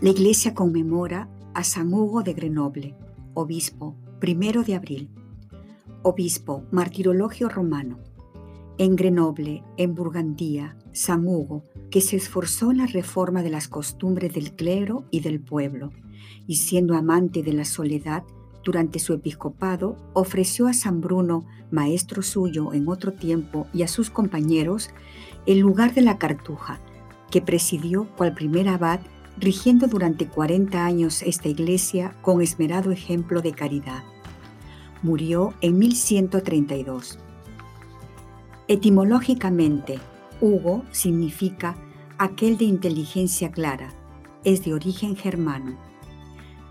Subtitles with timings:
[0.00, 2.94] la iglesia conmemora a San Hugo de Grenoble,
[3.34, 5.10] obispo, primero de abril,
[6.02, 7.98] obispo, martirologio romano.
[8.78, 14.32] En Grenoble, en Burgandía, San Hugo, que se esforzó en la reforma de las costumbres
[14.32, 15.90] del clero y del pueblo,
[16.46, 18.24] y siendo amante de la soledad,
[18.64, 24.08] durante su episcopado, ofreció a San Bruno, maestro suyo en otro tiempo, y a sus
[24.08, 24.88] compañeros,
[25.44, 26.80] el lugar de la cartuja,
[27.30, 29.00] que presidió cual primer abad
[29.40, 34.02] rigiendo durante 40 años esta iglesia con esmerado ejemplo de caridad.
[35.02, 37.18] Murió en 1132.
[38.68, 39.98] Etimológicamente,
[40.42, 41.78] Hugo significa
[42.18, 43.94] aquel de inteligencia clara,
[44.44, 45.78] es de origen germano.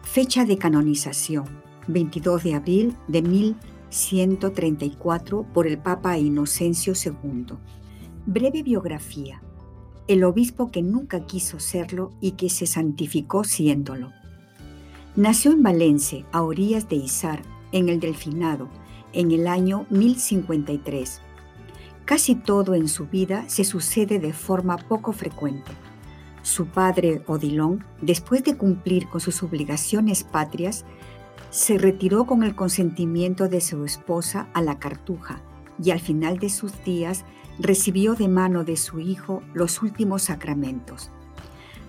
[0.03, 1.45] Fecha de canonización,
[1.87, 7.55] 22 de abril de 1134 por el Papa Inocencio II.
[8.27, 9.41] Breve biografía
[10.09, 14.11] el obispo que nunca quiso serlo y que se santificó siéndolo.
[15.15, 18.69] Nació en Valencia, a orillas de Izar, en el Delfinado,
[19.13, 21.21] en el año 1053.
[22.05, 25.71] Casi todo en su vida se sucede de forma poco frecuente.
[26.41, 30.85] Su padre, Odilon, después de cumplir con sus obligaciones patrias,
[31.51, 35.43] se retiró con el consentimiento de su esposa a la Cartuja
[35.79, 37.25] y al final de sus días
[37.59, 41.11] recibió de mano de su hijo los últimos sacramentos.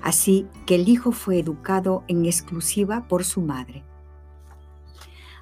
[0.03, 3.85] Así que el hijo fue educado en exclusiva por su madre.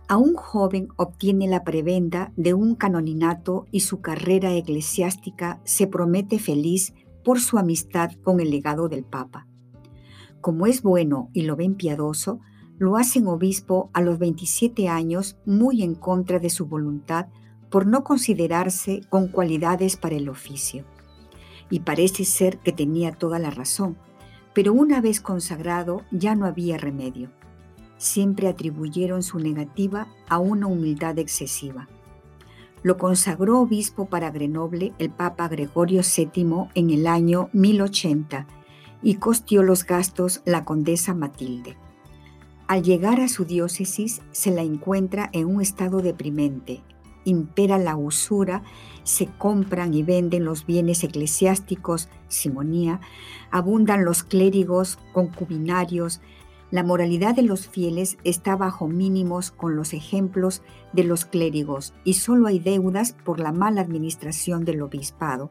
[0.09, 6.39] A un joven obtiene la prebenda de un canoninato y su carrera eclesiástica se promete
[6.39, 6.95] feliz
[7.25, 9.47] por su amistad con el legado del Papa.
[10.41, 12.41] Como es bueno y lo ven piadoso,
[12.79, 17.27] lo hacen obispo a los 27 años muy en contra de su voluntad
[17.71, 20.85] por no considerarse con cualidades para el oficio.
[21.71, 23.97] Y parece ser que tenía toda la razón,
[24.55, 27.31] pero una vez consagrado ya no había remedio.
[27.99, 31.89] Siempre atribuyeron su negativa a una humildad excesiva.
[32.83, 38.47] Lo consagró obispo para Grenoble el Papa Gregorio VII en el año 1080
[39.03, 41.77] y costió los gastos la condesa Matilde.
[42.69, 46.83] Al llegar a su diócesis se la encuentra en un estado deprimente,
[47.29, 48.63] impera la usura,
[49.05, 53.01] se compran y venden los bienes eclesiásticos, simonía,
[53.51, 56.21] abundan los clérigos, concubinarios,
[56.71, 60.61] la moralidad de los fieles está bajo mínimos con los ejemplos
[60.93, 65.51] de los clérigos y solo hay deudas por la mala administración del obispado.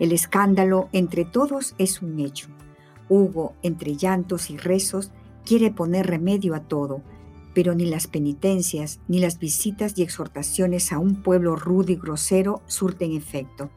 [0.00, 2.48] El escándalo entre todos es un hecho.
[3.08, 5.12] Hugo, entre llantos y rezos,
[5.44, 7.02] quiere poner remedio a todo,
[7.54, 12.62] pero ni las penitencias ni las visitas y exhortaciones a un pueblo rudo y grosero
[12.66, 13.70] surten efecto.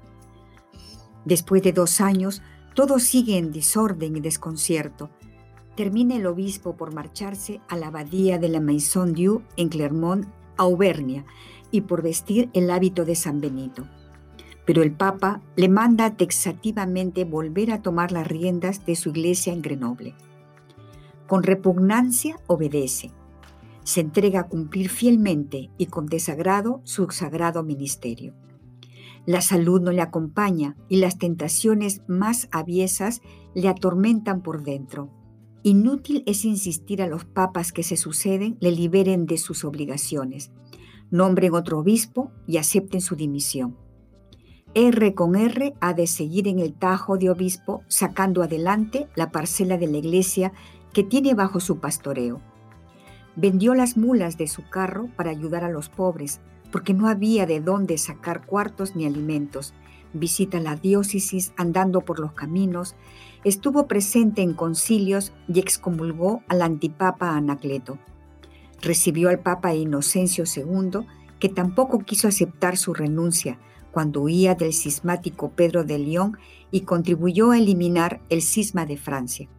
[1.26, 2.42] Después de dos años,
[2.76, 5.10] todo sigue en desorden y desconcierto.
[5.76, 10.28] Termina el obispo por marcharse a la abadía de la Maison Dieu en Clermont,
[10.58, 11.26] Auvernia,
[11.72, 13.86] y por vestir el hábito de San Benito.
[14.66, 19.62] Pero el Papa le manda texativamente volver a tomar las riendas de su iglesia en
[19.62, 20.16] Grenoble.
[21.28, 23.12] Con repugnancia obedece
[23.86, 28.34] se entrega a cumplir fielmente y con desagrado su sagrado ministerio.
[29.28, 33.22] La salud no le acompaña y las tentaciones más aviesas
[33.54, 35.12] le atormentan por dentro.
[35.64, 40.52] Inútil es insistir a los papas que se suceden le liberen de sus obligaciones,
[41.12, 43.78] nombren otro obispo y acepten su dimisión.
[44.74, 49.78] R con R ha de seguir en el tajo de obispo sacando adelante la parcela
[49.78, 50.54] de la iglesia
[50.92, 52.42] que tiene bajo su pastoreo
[53.36, 56.40] Vendió las mulas de su carro para ayudar a los pobres,
[56.72, 59.74] porque no había de dónde sacar cuartos ni alimentos.
[60.14, 62.96] Visita la diócesis andando por los caminos,
[63.44, 68.00] estuvo presente en concilios y excomulgó al antipapa Anacleto.
[68.82, 71.06] Recibió al papa Inocencio II,
[71.40, 73.60] que tampoco quiso aceptar su renuncia
[73.92, 76.38] cuando huía del cismático Pedro de León
[76.72, 79.50] y contribuyó a eliminar el cisma de Francia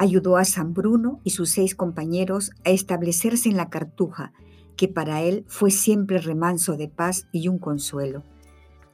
[0.00, 4.32] ayudó a San Bruno y sus seis compañeros a establecerse en la Cartuja,
[4.74, 8.24] que para él fue siempre remanso de paz y un consuelo.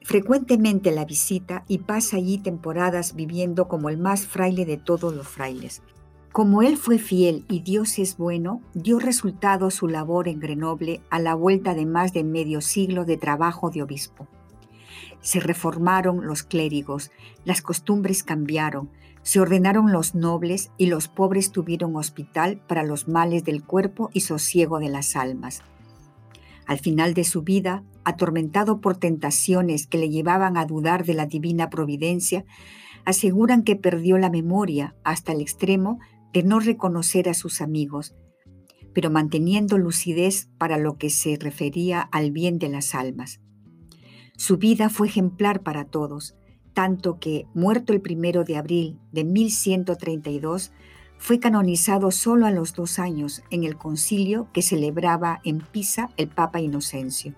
[0.03, 5.29] Frecuentemente la visita y pasa allí temporadas viviendo como el más fraile de todos los
[5.29, 5.81] frailes.
[6.32, 11.20] Como él fue fiel y Dios es bueno, dio resultado su labor en Grenoble a
[11.20, 14.26] la vuelta de más de medio siglo de trabajo de obispo.
[15.20, 17.12] Se reformaron los clérigos,
[17.44, 18.91] las costumbres cambiaron,
[19.26, 24.20] se ordenaron los nobles y los pobres tuvieron hospital para los males del cuerpo y
[24.20, 25.62] sosiego de las almas.
[26.64, 31.26] Al final de su vida, atormentado por tentaciones que le llevaban a dudar de la
[31.26, 32.44] divina providencia,
[33.05, 35.99] aseguran que perdió la memoria hasta el extremo
[36.32, 38.14] de no reconocer a sus amigos,
[38.94, 43.40] pero manteniendo lucidez para lo que se refería al bien de las almas.
[44.37, 46.37] Su vida fue ejemplar para todos,
[46.76, 50.73] tanto que, muerto el primero de abril de 1132,
[51.17, 56.28] fue canonizado solo a los dos años en el concilio que celebraba en Pisa el
[56.28, 57.32] Papa Inocencio.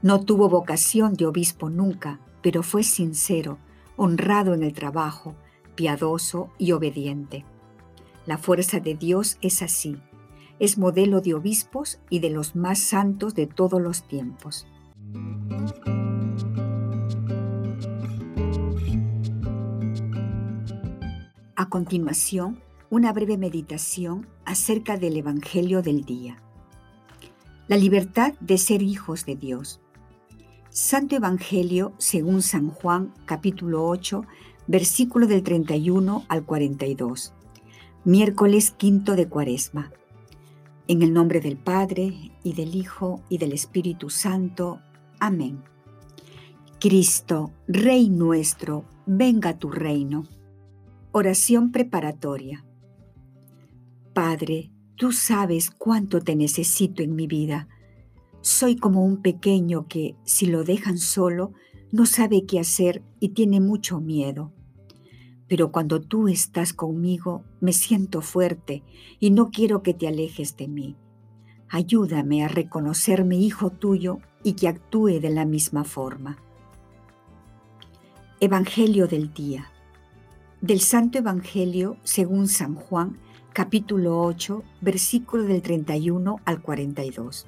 [0.00, 3.58] No tuvo vocación de obispo nunca, pero fue sincero,
[3.98, 5.34] honrado en el trabajo,
[5.74, 7.44] piadoso y obediente.
[8.24, 9.98] La fuerza de Dios es así,
[10.58, 14.66] es modelo de obispos y de los más santos de todos los tiempos.
[21.56, 22.60] A continuación,
[22.90, 26.42] una breve meditación acerca del Evangelio del día.
[27.68, 29.80] La libertad de ser hijos de Dios.
[30.70, 34.24] Santo Evangelio según San Juan capítulo 8,
[34.66, 37.32] versículo del 31 al 42.
[38.02, 39.92] Miércoles quinto de Cuaresma.
[40.88, 44.80] En el nombre del Padre, y del Hijo, y del Espíritu Santo.
[45.20, 45.62] Amén.
[46.80, 50.24] Cristo, Rey nuestro, venga tu reino.
[51.16, 52.64] Oración preparatoria.
[54.14, 57.68] Padre, tú sabes cuánto te necesito en mi vida.
[58.40, 61.52] Soy como un pequeño que, si lo dejan solo,
[61.92, 64.52] no sabe qué hacer y tiene mucho miedo.
[65.46, 68.82] Pero cuando tú estás conmigo, me siento fuerte
[69.20, 70.96] y no quiero que te alejes de mí.
[71.68, 76.38] Ayúdame a reconocerme hijo tuyo y que actúe de la misma forma.
[78.40, 79.70] Evangelio del día
[80.64, 83.18] del Santo Evangelio según San Juan,
[83.52, 87.46] capítulo 8, versículo del 31 al 42.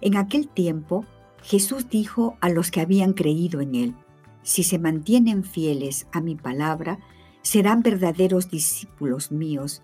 [0.00, 1.04] En aquel tiempo,
[1.42, 3.94] Jesús dijo a los que habían creído en él,
[4.42, 6.98] si se mantienen fieles a mi palabra,
[7.42, 9.82] serán verdaderos discípulos míos,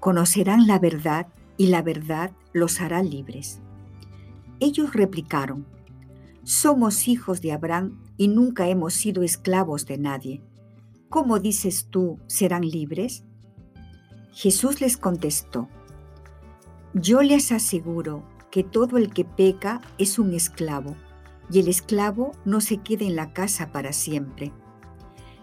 [0.00, 1.26] conocerán la verdad
[1.58, 3.60] y la verdad los hará libres.
[4.58, 5.66] Ellos replicaron,
[6.44, 10.47] somos hijos de Abraham y nunca hemos sido esclavos de nadie.
[11.08, 13.24] ¿Cómo dices tú serán libres?
[14.30, 15.68] Jesús les contestó,
[16.92, 20.96] Yo les aseguro que todo el que peca es un esclavo,
[21.50, 24.52] y el esclavo no se queda en la casa para siempre.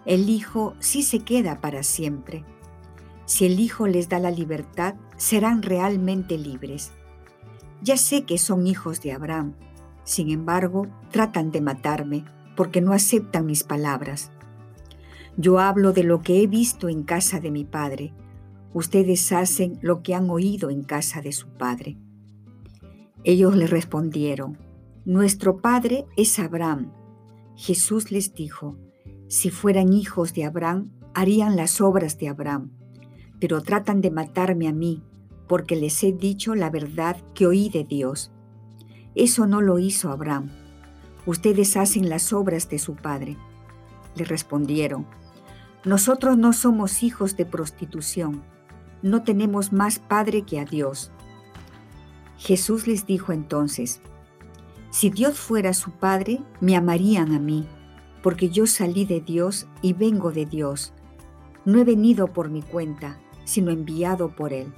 [0.04, 2.44] El Hijo sí se queda para siempre.
[3.24, 6.92] Si el Hijo les da la libertad, serán realmente libres.
[7.82, 9.54] Ya sé que son hijos de Abraham,
[10.04, 12.24] sin embargo, tratan de matarme
[12.56, 14.30] porque no aceptan mis palabras.
[15.38, 18.14] Yo hablo de lo que he visto en casa de mi Padre.
[18.72, 21.98] Ustedes hacen lo que han oído en casa de su Padre.
[23.22, 24.56] Ellos le respondieron,
[25.04, 26.90] Nuestro Padre es Abraham.
[27.54, 28.78] Jesús les dijo,
[29.28, 32.70] Si fueran hijos de Abraham, harían las obras de Abraham,
[33.38, 35.02] pero tratan de matarme a mí,
[35.48, 38.32] porque les he dicho la verdad que oí de Dios.
[39.14, 40.50] Eso no lo hizo Abraham.
[41.26, 43.36] Ustedes hacen las obras de su Padre.
[44.14, 45.06] Le respondieron,
[45.86, 48.42] nosotros no somos hijos de prostitución,
[49.02, 51.12] no tenemos más Padre que a Dios.
[52.38, 54.00] Jesús les dijo entonces,
[54.90, 57.68] si Dios fuera su Padre, me amarían a mí,
[58.20, 60.92] porque yo salí de Dios y vengo de Dios.
[61.64, 64.72] No he venido por mi cuenta, sino enviado por Él.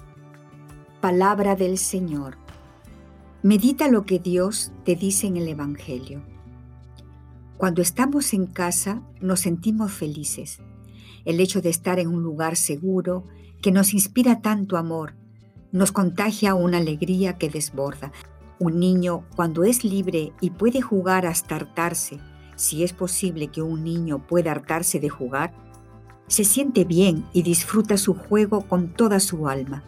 [1.00, 2.37] Palabra del Señor.
[3.43, 6.21] Medita lo que Dios te dice en el Evangelio.
[7.57, 10.61] Cuando estamos en casa nos sentimos felices
[11.25, 13.25] el hecho de estar en un lugar seguro
[13.60, 15.14] que nos inspira tanto amor,
[15.72, 18.12] nos contagia una alegría que desborda.
[18.58, 22.18] Un niño, cuando es libre y puede jugar hasta hartarse,
[22.56, 25.52] si es posible que un niño pueda hartarse de jugar,
[26.26, 29.84] se siente bien y disfruta su juego con toda su alma.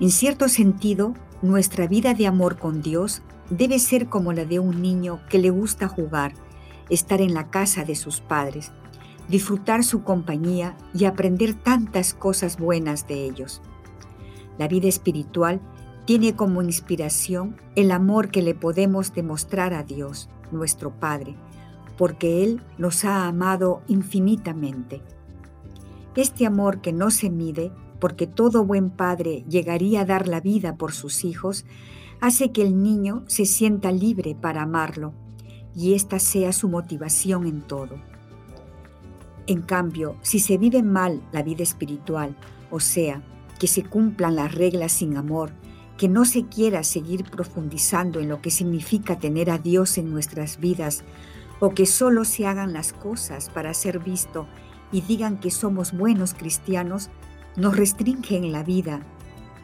[0.00, 4.82] En cierto sentido, nuestra vida de amor con Dios debe ser como la de un
[4.82, 6.34] niño que le gusta jugar,
[6.88, 8.72] estar en la casa de sus padres,
[9.28, 13.60] disfrutar su compañía y aprender tantas cosas buenas de ellos.
[14.58, 15.60] La vida espiritual
[16.04, 21.36] tiene como inspiración el amor que le podemos demostrar a Dios, nuestro Padre,
[21.98, 25.02] porque Él nos ha amado infinitamente.
[26.14, 30.76] Este amor que no se mide porque todo buen padre llegaría a dar la vida
[30.76, 31.64] por sus hijos,
[32.20, 35.12] hace que el niño se sienta libre para amarlo
[35.74, 37.96] y esta sea su motivación en todo.
[39.46, 42.36] En cambio, si se vive mal la vida espiritual,
[42.70, 43.22] o sea,
[43.60, 45.52] que se cumplan las reglas sin amor,
[45.96, 50.58] que no se quiera seguir profundizando en lo que significa tener a Dios en nuestras
[50.58, 51.04] vidas,
[51.60, 54.46] o que solo se hagan las cosas para ser visto
[54.92, 57.08] y digan que somos buenos cristianos,
[57.56, 59.00] nos restringe en la vida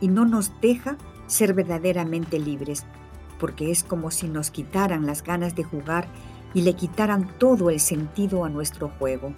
[0.01, 0.97] y no nos deja
[1.27, 2.85] ser verdaderamente libres,
[3.39, 6.07] porque es como si nos quitaran las ganas de jugar
[6.55, 9.35] y le quitaran todo el sentido a nuestro juego.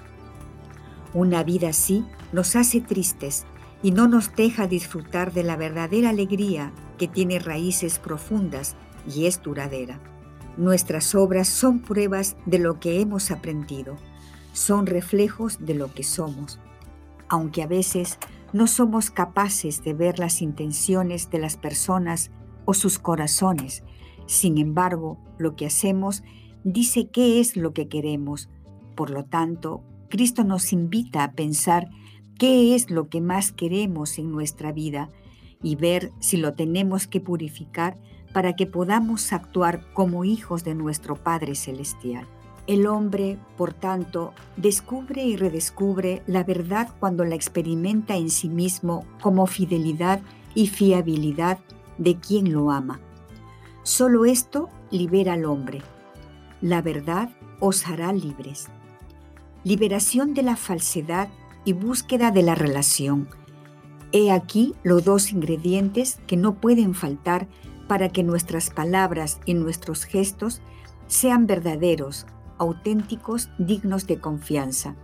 [1.14, 3.46] Una vida así nos hace tristes
[3.84, 8.74] y no nos deja disfrutar de la verdadera alegría que tiene raíces profundas
[9.06, 10.00] y es duradera.
[10.56, 13.96] Nuestras obras son pruebas de lo que hemos aprendido,
[14.52, 16.58] son reflejos de lo que somos,
[17.28, 18.18] aunque a veces
[18.52, 22.32] no somos capaces de ver las intenciones de las personas
[22.64, 23.84] o sus corazones.
[24.26, 26.22] Sin embargo, lo que hacemos
[26.64, 28.48] dice qué es lo que queremos.
[28.94, 29.82] Por lo tanto,
[30.14, 31.90] Cristo nos invita a pensar
[32.38, 35.10] qué es lo que más queremos en nuestra vida
[35.60, 37.98] y ver si lo tenemos que purificar
[38.32, 42.28] para que podamos actuar como hijos de nuestro Padre Celestial.
[42.68, 49.04] El hombre, por tanto, descubre y redescubre la verdad cuando la experimenta en sí mismo
[49.20, 50.20] como fidelidad
[50.54, 51.58] y fiabilidad
[51.98, 53.00] de quien lo ama.
[53.82, 55.82] Solo esto libera al hombre.
[56.60, 58.68] La verdad os hará libres.
[59.64, 61.30] Liberación de la falsedad
[61.64, 63.28] y búsqueda de la relación.
[64.12, 67.48] He aquí los dos ingredientes que no pueden faltar
[67.88, 70.60] para que nuestras palabras y nuestros gestos
[71.06, 72.26] sean verdaderos,
[72.58, 74.96] auténticos, dignos de confianza.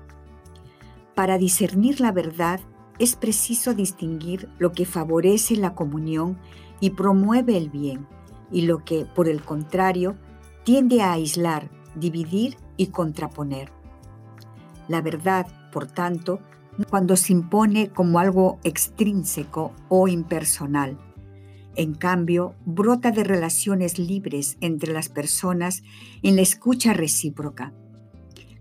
[1.15, 2.61] Para discernir la verdad
[2.99, 6.37] es preciso distinguir lo que favorece la comunión
[6.81, 8.07] y promueve el bien
[8.53, 10.17] y lo que, por el contrario,
[10.65, 13.80] tiende a aislar, dividir y contraponer.
[14.91, 16.41] La verdad, por tanto,
[16.89, 20.99] cuando se impone como algo extrínseco o impersonal,
[21.77, 25.85] en cambio, brota de relaciones libres entre las personas
[26.25, 27.73] en la escucha recíproca.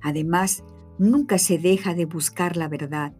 [0.03, 0.63] Además,
[0.99, 3.11] nunca se deja de buscar la verdad,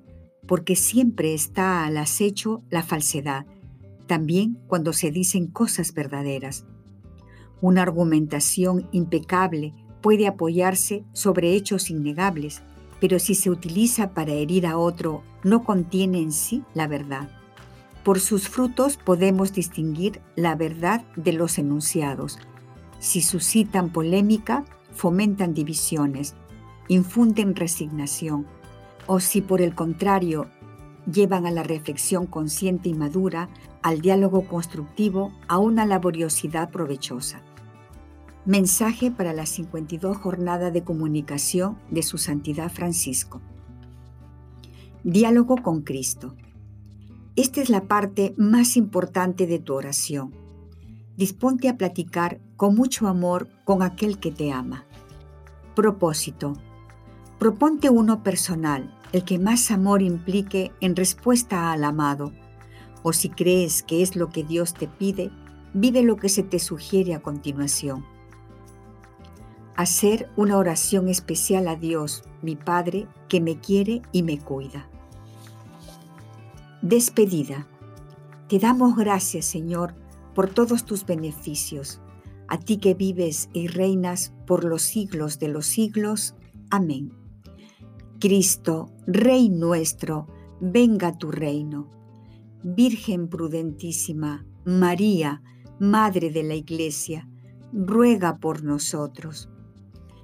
[0.48, 3.48] porque siempre está al acecho la falsedad,
[4.06, 6.68] también cuando se dicen cosas verdaderas.
[7.60, 12.62] Una argumentación impecable puede apoyarse sobre hechos innegables,
[13.00, 17.30] pero si se utiliza para herir a otro, no contiene en sí la verdad.
[18.04, 22.40] Por sus frutos podemos distinguir la verdad de los enunciados.
[23.00, 26.36] Si suscitan polémica, fomentan divisiones,
[26.88, 28.48] infunden resignación,
[29.08, 30.48] o si por el contrario
[31.12, 33.50] llevan a la reflexión consciente y madura,
[33.82, 37.42] al diálogo constructivo, a una laboriosidad provechosa.
[38.50, 43.42] Mensaje para la 52 Jornada de Comunicación de Su Santidad Francisco.
[45.04, 46.36] Diálogo con Cristo.
[47.36, 50.34] Esta es la parte más importante de tu oración.
[51.16, 54.84] Disponte a platicar con mucho amor con aquel que te ama.
[55.76, 56.54] Propósito.
[57.38, 62.34] Proponte uno personal, el que más amor implique en respuesta al amado.
[63.04, 65.30] O si crees que es lo que Dios te pide,
[65.76, 68.04] vive lo que se te sugiere a continuación.
[69.80, 74.90] Hacer una oración especial a Dios, mi Padre, que me quiere y me cuida.
[76.82, 77.66] Despedida.
[78.50, 79.96] Te damos gracias, Señor,
[80.36, 82.02] por todos tus beneficios,
[82.50, 86.36] a ti que vives y reinas por los siglos de los siglos.
[86.70, 87.14] Amén.
[88.20, 90.28] Cristo, Rey nuestro,
[90.60, 91.88] venga tu reino.
[92.64, 95.42] Virgen prudentísima, María,
[95.80, 97.30] Madre de la Iglesia,
[97.72, 99.50] ruega por nosotros.